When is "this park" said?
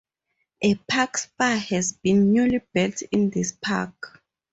3.29-4.19